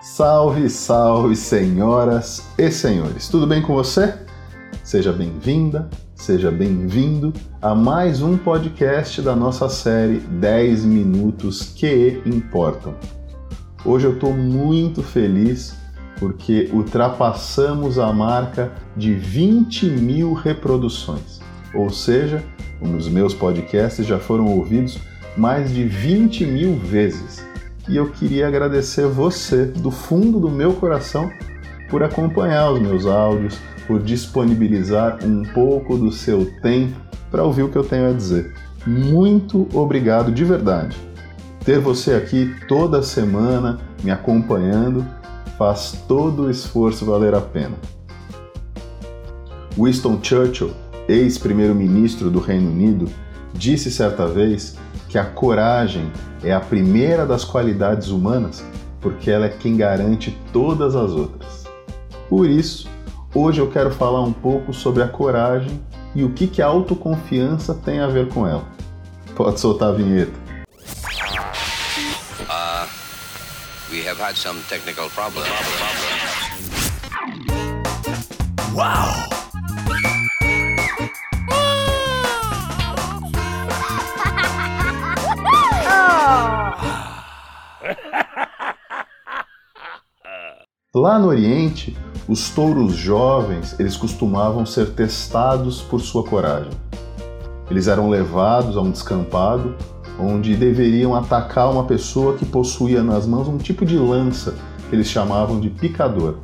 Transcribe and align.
Salve, 0.00 0.68
salve, 0.68 1.34
senhoras 1.34 2.48
e 2.56 2.70
senhores. 2.70 3.28
Tudo 3.28 3.46
bem 3.46 3.60
com 3.60 3.74
você? 3.74 4.14
Seja 4.84 5.12
bem-vinda, 5.12 5.88
seja 6.14 6.50
bem-vindo 6.50 7.32
a 7.60 7.74
mais 7.74 8.22
um 8.22 8.36
podcast 8.36 9.20
da 9.20 9.34
nossa 9.34 9.68
série 9.68 10.18
10 10.18 10.84
minutos 10.84 11.72
que 11.74 12.22
importam. 12.24 12.94
Hoje 13.84 14.06
eu 14.06 14.14
estou 14.14 14.32
muito 14.32 15.02
feliz 15.02 15.76
porque 16.20 16.70
ultrapassamos 16.72 17.98
a 17.98 18.12
marca 18.12 18.72
de 18.96 19.12
20 19.12 19.86
mil 19.86 20.34
reproduções, 20.34 21.40
ou 21.74 21.90
seja, 21.90 22.44
os 22.80 23.08
meus 23.08 23.34
podcasts 23.34 24.06
já 24.06 24.20
foram 24.20 24.46
ouvidos 24.46 24.98
mais 25.36 25.74
de 25.74 25.84
20 25.84 26.46
mil 26.46 26.76
vezes 26.76 27.44
e 27.88 27.96
eu 27.96 28.10
queria 28.10 28.46
agradecer 28.46 29.06
você 29.06 29.64
do 29.64 29.90
fundo 29.90 30.38
do 30.38 30.50
meu 30.50 30.72
coração 30.74 31.30
por 31.90 32.02
acompanhar 32.02 32.70
os 32.72 32.80
meus 32.80 33.06
áudios, 33.06 33.58
por 33.86 34.00
disponibilizar 34.00 35.18
um 35.24 35.42
pouco 35.42 35.96
do 35.96 36.10
seu 36.10 36.50
tempo 36.60 36.98
para 37.30 37.44
ouvir 37.44 37.62
o 37.62 37.68
que 37.68 37.76
eu 37.76 37.84
tenho 37.84 38.08
a 38.08 38.12
dizer. 38.12 38.54
Muito 38.86 39.68
obrigado 39.72 40.32
de 40.32 40.44
verdade. 40.44 40.96
Ter 41.64 41.78
você 41.78 42.14
aqui 42.14 42.54
toda 42.66 43.02
semana 43.02 43.78
me 44.02 44.10
acompanhando 44.10 45.04
faz 45.58 46.02
todo 46.08 46.44
o 46.44 46.50
esforço 46.50 47.04
valer 47.04 47.34
a 47.34 47.40
pena. 47.40 47.76
Winston 49.78 50.18
Churchill, 50.22 50.72
ex-primeiro-ministro 51.08 52.30
do 52.30 52.40
Reino 52.40 52.70
Unido, 52.70 53.08
disse 53.54 53.90
certa 53.90 54.26
vez 54.26 54.76
que 55.12 55.18
a 55.18 55.26
coragem 55.26 56.10
é 56.42 56.54
a 56.54 56.60
primeira 56.60 57.26
das 57.26 57.44
qualidades 57.44 58.08
humanas 58.08 58.64
porque 58.98 59.30
ela 59.30 59.44
é 59.44 59.50
quem 59.50 59.76
garante 59.76 60.30
todas 60.54 60.96
as 60.96 61.10
outras. 61.10 61.64
Por 62.30 62.48
isso, 62.48 62.88
hoje 63.34 63.60
eu 63.60 63.70
quero 63.70 63.90
falar 63.90 64.22
um 64.22 64.32
pouco 64.32 64.72
sobre 64.72 65.02
a 65.02 65.08
coragem 65.08 65.78
e 66.14 66.24
o 66.24 66.32
que, 66.32 66.46
que 66.46 66.62
a 66.62 66.66
autoconfiança 66.66 67.74
tem 67.74 68.00
a 68.00 68.06
ver 68.06 68.28
com 68.28 68.46
ela. 68.46 68.64
Pode 69.34 69.60
soltar 69.60 69.90
a 69.90 69.92
vinheta. 69.92 70.32
Uh, 72.48 72.86
we 73.90 74.02
have 74.08 74.18
had 74.18 74.34
some 74.34 74.58
technical 74.70 75.10
problems. 75.10 75.46
Wow! 78.72 79.41
Lá 91.02 91.18
no 91.18 91.26
Oriente, 91.26 91.96
os 92.28 92.50
touros 92.50 92.92
jovens, 92.92 93.74
eles 93.80 93.96
costumavam 93.96 94.64
ser 94.64 94.90
testados 94.90 95.82
por 95.82 96.00
sua 96.00 96.22
coragem. 96.22 96.70
Eles 97.68 97.88
eram 97.88 98.08
levados 98.08 98.76
a 98.76 98.80
um 98.80 98.88
descampado 98.92 99.74
onde 100.16 100.54
deveriam 100.54 101.12
atacar 101.16 101.72
uma 101.72 101.82
pessoa 101.82 102.36
que 102.36 102.46
possuía 102.46 103.02
nas 103.02 103.26
mãos 103.26 103.48
um 103.48 103.58
tipo 103.58 103.84
de 103.84 103.98
lança 103.98 104.54
que 104.88 104.94
eles 104.94 105.08
chamavam 105.08 105.58
de 105.58 105.70
picador. 105.70 106.36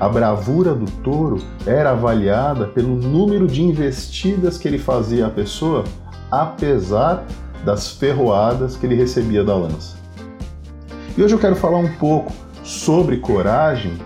A 0.00 0.08
bravura 0.08 0.74
do 0.74 0.90
touro 1.02 1.36
era 1.66 1.90
avaliada 1.90 2.68
pelo 2.68 2.96
número 2.96 3.46
de 3.46 3.62
investidas 3.62 4.56
que 4.56 4.66
ele 4.66 4.78
fazia 4.78 5.26
à 5.26 5.30
pessoa, 5.30 5.84
apesar 6.30 7.26
das 7.62 7.90
ferroadas 7.90 8.74
que 8.74 8.86
ele 8.86 8.94
recebia 8.94 9.44
da 9.44 9.54
lança. 9.54 9.98
E 11.14 11.22
hoje 11.22 11.34
eu 11.34 11.38
quero 11.38 11.56
falar 11.56 11.76
um 11.76 11.92
pouco 11.96 12.32
sobre 12.66 13.18
coragem, 13.18 13.96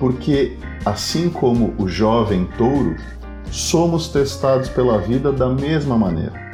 porque 0.00 0.58
assim 0.84 1.30
como 1.30 1.72
o 1.78 1.88
jovem 1.88 2.44
touro, 2.58 2.96
somos 3.52 4.08
testados 4.08 4.68
pela 4.68 4.98
vida 4.98 5.32
da 5.32 5.48
mesma 5.48 5.96
maneira. 5.96 6.50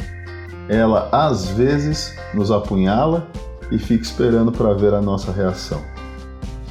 Ela 0.69 1.09
às 1.11 1.49
vezes 1.49 2.15
nos 2.35 2.51
apunhala 2.51 3.27
e 3.71 3.79
fica 3.79 4.03
esperando 4.03 4.53
para 4.53 4.75
ver 4.75 4.93
a 4.93 5.01
nossa 5.01 5.33
reação. 5.33 5.81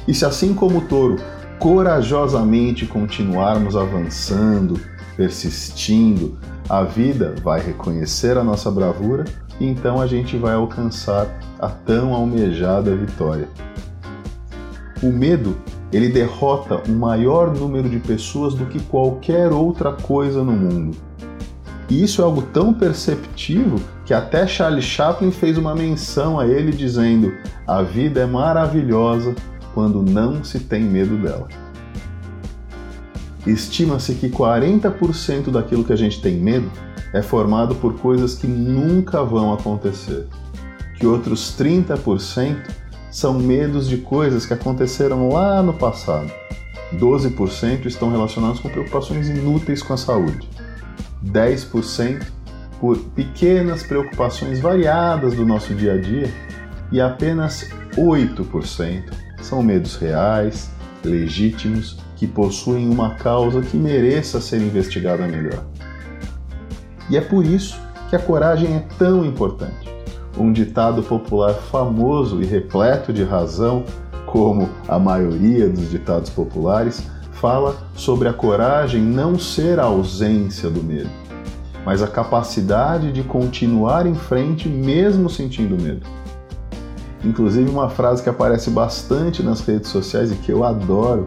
E 0.06 0.14
se 0.14 0.24
assim 0.24 0.54
como 0.54 0.78
o 0.78 0.82
touro, 0.82 1.16
corajosamente 1.58 2.86
continuarmos 2.86 3.74
avançando, 3.74 4.78
persistindo, 5.16 6.38
a 6.68 6.82
vida 6.84 7.34
vai 7.42 7.60
reconhecer 7.60 8.36
a 8.38 8.44
nossa 8.44 8.70
bravura 8.70 9.24
e 9.58 9.66
então 9.66 10.00
a 10.00 10.06
gente 10.06 10.36
vai 10.36 10.54
alcançar 10.54 11.26
a 11.58 11.68
tão 11.68 12.14
almejada 12.14 12.94
vitória. 12.94 13.48
O 15.02 15.12
medo, 15.12 15.56
ele 15.92 16.08
derrota 16.08 16.82
um 16.88 16.94
maior 16.94 17.54
número 17.54 17.88
de 17.88 17.98
pessoas 17.98 18.54
do 18.54 18.66
que 18.66 18.80
qualquer 18.80 19.52
outra 19.52 19.92
coisa 19.92 20.42
no 20.42 20.52
mundo. 20.52 20.96
E 21.88 22.02
isso 22.02 22.20
é 22.20 22.24
algo 22.24 22.42
tão 22.42 22.72
perceptivo 22.72 23.80
que 24.04 24.14
até 24.14 24.46
Charlie 24.46 24.82
Chaplin 24.82 25.30
fez 25.30 25.56
uma 25.56 25.74
menção 25.74 26.40
a 26.40 26.46
ele 26.46 26.72
dizendo: 26.72 27.32
"A 27.66 27.82
vida 27.82 28.20
é 28.20 28.26
maravilhosa 28.26 29.34
quando 29.74 30.02
não 30.02 30.42
se 30.42 30.60
tem 30.60 30.82
medo 30.82 31.16
dela". 31.18 31.48
Estima-se 33.46 34.14
que 34.14 34.28
40% 34.28 35.50
daquilo 35.50 35.84
que 35.84 35.92
a 35.92 35.96
gente 35.96 36.20
tem 36.20 36.36
medo 36.36 36.68
é 37.12 37.22
formado 37.22 37.76
por 37.76 37.94
coisas 38.00 38.34
que 38.34 38.48
nunca 38.48 39.22
vão 39.22 39.52
acontecer, 39.52 40.26
que 40.98 41.06
outros 41.06 41.54
30% 41.56 42.56
são 43.16 43.32
medos 43.32 43.88
de 43.88 43.96
coisas 43.96 44.44
que 44.44 44.52
aconteceram 44.52 45.30
lá 45.30 45.62
no 45.62 45.72
passado. 45.72 46.30
12% 46.94 47.86
estão 47.86 48.10
relacionados 48.10 48.60
com 48.60 48.68
preocupações 48.68 49.30
inúteis 49.30 49.82
com 49.82 49.94
a 49.94 49.96
saúde. 49.96 50.46
10% 51.24 52.26
por 52.78 52.98
pequenas 52.98 53.82
preocupações 53.82 54.60
variadas 54.60 55.34
do 55.34 55.46
nosso 55.46 55.74
dia 55.74 55.94
a 55.94 55.96
dia 55.96 56.30
e 56.92 57.00
apenas 57.00 57.70
8% 57.96 59.04
são 59.40 59.62
medos 59.62 59.96
reais, 59.96 60.70
legítimos, 61.02 61.96
que 62.16 62.26
possuem 62.26 62.86
uma 62.86 63.14
causa 63.14 63.62
que 63.62 63.78
mereça 63.78 64.42
ser 64.42 64.60
investigada 64.60 65.26
melhor. 65.26 65.64
E 67.08 67.16
é 67.16 67.22
por 67.22 67.46
isso 67.46 67.80
que 68.10 68.16
a 68.16 68.18
coragem 68.18 68.76
é 68.76 68.84
tão 68.98 69.24
importante 69.24 69.85
um 70.36 70.52
ditado 70.52 71.02
popular 71.02 71.54
famoso 71.54 72.42
e 72.42 72.44
repleto 72.44 73.12
de 73.12 73.24
razão, 73.24 73.84
como 74.26 74.68
a 74.88 74.98
maioria 74.98 75.68
dos 75.68 75.90
ditados 75.90 76.30
populares, 76.30 77.02
fala 77.32 77.76
sobre 77.94 78.28
a 78.28 78.32
coragem 78.32 79.00
não 79.00 79.38
ser 79.38 79.78
a 79.78 79.84
ausência 79.84 80.68
do 80.70 80.82
medo, 80.82 81.10
mas 81.84 82.02
a 82.02 82.08
capacidade 82.08 83.12
de 83.12 83.22
continuar 83.22 84.06
em 84.06 84.14
frente 84.14 84.68
mesmo 84.68 85.28
sentindo 85.28 85.80
medo. 85.80 86.06
Inclusive, 87.24 87.68
uma 87.68 87.88
frase 87.88 88.22
que 88.22 88.28
aparece 88.28 88.70
bastante 88.70 89.42
nas 89.42 89.60
redes 89.60 89.90
sociais 89.90 90.30
e 90.30 90.36
que 90.36 90.52
eu 90.52 90.64
adoro, 90.64 91.26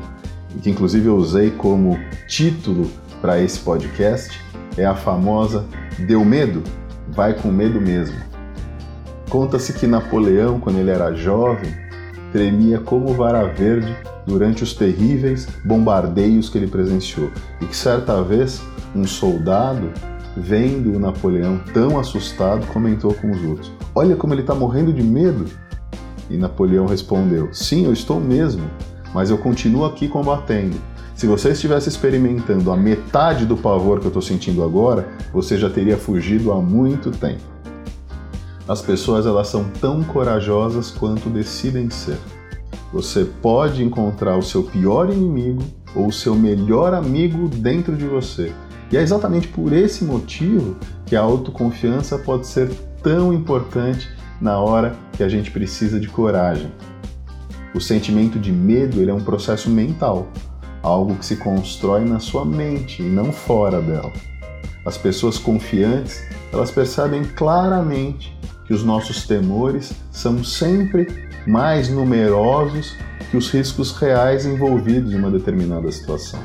e 0.55 0.59
que 0.59 0.69
inclusive 0.69 1.07
eu 1.07 1.15
usei 1.15 1.51
como 1.51 1.97
título 2.27 2.89
para 3.21 3.39
esse 3.39 3.59
podcast, 3.59 4.39
é 4.77 4.85
a 4.85 4.95
famosa 4.95 5.65
Deu 6.07 6.23
medo? 6.23 6.63
Vai 7.09 7.33
com 7.33 7.49
medo 7.49 7.81
mesmo. 7.81 8.28
Conta-se 9.29 9.73
que 9.73 9.85
Napoleão, 9.85 10.59
quando 10.59 10.79
ele 10.79 10.89
era 10.89 11.13
jovem, 11.13 11.71
tremia 12.31 12.79
como 12.79 13.13
vara 13.13 13.43
verde 13.45 13.95
durante 14.25 14.63
os 14.63 14.73
terríveis 14.73 15.47
bombardeios 15.63 16.49
que 16.49 16.57
ele 16.57 16.65
presenciou 16.65 17.29
e 17.61 17.65
que 17.65 17.75
certa 17.75 18.23
vez 18.23 18.59
um 18.95 19.05
soldado, 19.05 19.91
vendo 20.35 20.95
o 20.95 20.99
Napoleão 20.99 21.61
tão 21.71 21.99
assustado, 21.99 22.65
comentou 22.67 23.13
com 23.13 23.29
os 23.29 23.43
outros: 23.43 23.71
Olha 23.93 24.15
como 24.15 24.33
ele 24.33 24.41
está 24.41 24.55
morrendo 24.55 24.91
de 24.91 25.03
medo. 25.03 25.45
E 26.27 26.35
Napoleão 26.35 26.87
respondeu: 26.87 27.49
Sim, 27.53 27.85
eu 27.85 27.93
estou 27.93 28.19
mesmo, 28.19 28.63
mas 29.13 29.29
eu 29.29 29.37
continuo 29.37 29.85
aqui 29.85 30.07
combatendo. 30.07 30.75
Se 31.13 31.27
você 31.27 31.51
estivesse 31.51 31.87
experimentando 31.87 32.71
a 32.71 32.77
metade 32.77 33.45
do 33.45 33.57
pavor 33.57 33.99
que 33.99 34.05
eu 34.05 34.09
estou 34.09 34.21
sentindo 34.23 34.63
agora, 34.63 35.07
você 35.31 35.55
já 35.55 35.69
teria 35.69 35.97
fugido 35.97 36.51
há 36.51 36.59
muito 36.61 37.11
tempo. 37.11 37.58
As 38.69 38.83
pessoas 38.83 39.25
elas 39.25 39.47
são 39.47 39.63
tão 39.81 40.03
corajosas 40.03 40.91
quanto 40.91 41.27
decidem 41.27 41.89
ser. 41.89 42.19
Você 42.93 43.25
pode 43.25 43.83
encontrar 43.83 44.37
o 44.37 44.43
seu 44.43 44.61
pior 44.61 45.09
inimigo 45.09 45.63
ou 45.95 46.09
o 46.09 46.13
seu 46.13 46.35
melhor 46.35 46.93
amigo 46.93 47.49
dentro 47.49 47.97
de 47.97 48.05
você. 48.05 48.53
E 48.91 48.97
é 48.97 49.01
exatamente 49.01 49.47
por 49.47 49.73
esse 49.73 50.05
motivo 50.05 50.77
que 51.07 51.15
a 51.15 51.21
autoconfiança 51.21 52.19
pode 52.19 52.45
ser 52.45 52.69
tão 53.01 53.33
importante 53.33 54.07
na 54.39 54.59
hora 54.59 54.95
que 55.13 55.23
a 55.23 55.29
gente 55.29 55.49
precisa 55.49 55.99
de 55.99 56.07
coragem. 56.07 56.71
O 57.73 57.81
sentimento 57.81 58.37
de 58.37 58.51
medo 58.51 59.01
ele 59.01 59.09
é 59.09 59.13
um 59.13 59.23
processo 59.23 59.67
mental, 59.67 60.27
algo 60.83 61.15
que 61.15 61.25
se 61.25 61.37
constrói 61.37 62.05
na 62.05 62.19
sua 62.19 62.45
mente 62.45 63.01
e 63.01 63.05
não 63.09 63.31
fora 63.31 63.81
dela. 63.81 64.13
As 64.85 64.95
pessoas 64.95 65.39
confiantes, 65.39 66.23
elas 66.53 66.69
percebem 66.69 67.23
claramente 67.23 68.37
que 68.69 68.73
os 68.75 68.83
nossos 68.83 69.25
temores 69.25 69.91
são 70.11 70.43
sempre 70.43 71.27
mais 71.47 71.89
numerosos 71.89 72.95
que 73.31 73.35
os 73.35 73.49
riscos 73.49 73.91
reais 73.93 74.45
envolvidos 74.45 75.11
em 75.11 75.15
uma 75.15 75.31
determinada 75.31 75.91
situação. 75.91 76.39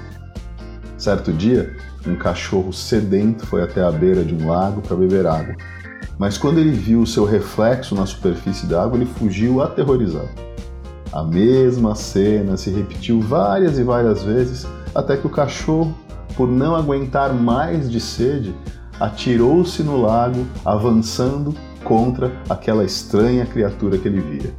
Certo 0.97 1.31
dia, 1.35 1.77
um 2.07 2.17
cachorro 2.17 2.73
sedento 2.73 3.47
foi 3.47 3.63
até 3.63 3.83
a 3.83 3.91
beira 3.91 4.25
de 4.25 4.35
um 4.35 4.49
lago 4.49 4.81
para 4.81 4.97
beber 4.97 5.27
água, 5.27 5.55
mas 6.17 6.39
quando 6.39 6.61
ele 6.61 6.71
viu 6.71 7.03
o 7.03 7.07
seu 7.07 7.27
reflexo 7.27 7.95
na 7.95 8.07
superfície 8.07 8.65
da 8.65 8.83
água, 8.83 8.97
ele 8.97 9.07
fugiu 9.19 9.61
aterrorizado. 9.61 10.31
A 11.13 11.23
mesma 11.23 11.95
cena 11.95 12.57
se 12.57 12.71
repetiu 12.71 13.21
várias 13.21 13.79
e 13.79 13.83
várias 13.83 14.23
vezes 14.23 14.67
até 14.95 15.15
que 15.19 15.27
o 15.27 15.31
cachorro, 15.31 15.95
por 16.35 16.49
não 16.49 16.75
aguentar 16.75 17.35
mais 17.35 17.91
de 17.91 18.01
sede, 18.01 18.55
atirou-se 18.99 19.83
no 19.83 20.01
lago, 20.01 20.47
avançando 20.65 21.55
contra 21.85 22.33
aquela 22.49 22.85
estranha 22.85 23.47
criatura 23.47 23.99
que 23.99 24.09
ele 24.09 24.21
via. 24.21 24.53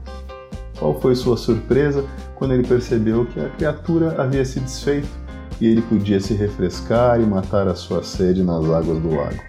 Qual 0.80 1.00
foi 1.02 1.16
sua 1.16 1.36
surpresa 1.36 2.06
quando 2.36 2.54
ele 2.54 2.68
percebeu 2.68 3.26
que 3.26 3.40
a 3.40 3.50
criatura 3.50 4.22
havia 4.22 4.46
se 4.46 4.60
desfeito 4.60 5.08
e 5.60 5.68
ele 5.68 5.82
podia 5.82 6.20
se 6.20 6.34
refrescar 6.34 7.20
e 7.20 7.26
matar 7.26 7.68
a 7.68 7.76
sua 7.76 8.04
sede 8.04 8.44
nas 8.44 8.64
águas 8.66 9.00
do 9.00 9.16
lago? 9.16 9.40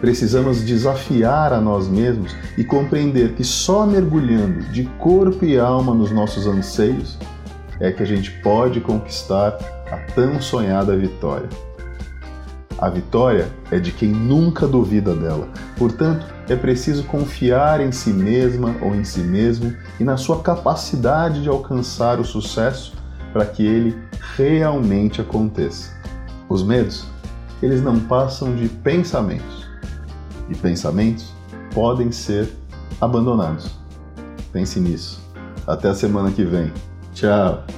Precisamos 0.00 0.62
desafiar 0.62 1.52
a 1.52 1.60
nós 1.60 1.88
mesmos 1.88 2.34
e 2.56 2.64
compreender 2.64 3.34
que 3.34 3.42
só 3.42 3.84
mergulhando 3.84 4.60
de 4.70 4.84
corpo 4.98 5.44
e 5.44 5.58
alma 5.58 5.92
nos 5.92 6.12
nossos 6.12 6.46
anseios 6.46 7.18
é 7.80 7.90
que 7.92 8.02
a 8.02 8.06
gente 8.06 8.30
pode 8.42 8.80
conquistar 8.80 9.58
a 9.90 9.96
tão 10.14 10.40
sonhada 10.40 10.96
vitória. 10.96 11.48
A 12.78 12.88
vitória 12.88 13.48
é 13.72 13.78
de 13.78 13.90
quem 13.90 14.08
nunca 14.08 14.66
duvida 14.66 15.14
dela. 15.14 15.48
Portanto, 15.76 16.26
é 16.48 16.56
preciso 16.56 17.04
confiar 17.04 17.80
em 17.80 17.92
si 17.92 18.10
mesma 18.10 18.74
ou 18.80 18.94
em 18.94 19.04
si 19.04 19.20
mesmo 19.20 19.74
e 20.00 20.04
na 20.04 20.16
sua 20.16 20.42
capacidade 20.42 21.42
de 21.42 21.48
alcançar 21.48 22.18
o 22.18 22.24
sucesso 22.24 22.94
para 23.32 23.44
que 23.44 23.64
ele 23.64 23.96
realmente 24.36 25.20
aconteça. 25.20 25.92
Os 26.48 26.62
medos, 26.62 27.06
eles 27.62 27.82
não 27.82 28.00
passam 28.00 28.56
de 28.56 28.68
pensamentos. 28.68 29.68
E 30.48 30.54
pensamentos 30.54 31.32
podem 31.74 32.10
ser 32.10 32.48
abandonados. 33.00 33.78
Pense 34.52 34.80
nisso. 34.80 35.20
Até 35.66 35.88
a 35.90 35.94
semana 35.94 36.30
que 36.30 36.44
vem. 36.44 36.72
Tchau! 37.12 37.77